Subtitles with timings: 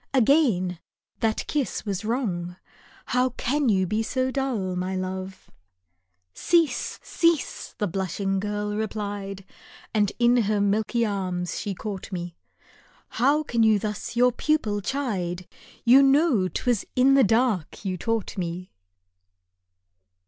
[0.15, 0.79] again
[1.19, 2.55] that kiss was wrong,
[3.13, 5.51] How can you be so dull, my love?
[6.33, 9.45] "Cease, cease!" the blushing girl replied
[9.93, 12.35] And in her milky arms she caught me"
[13.19, 15.45] How can you thus your pupil chide;
[15.85, 18.71] You know 'I was in the dark you taught me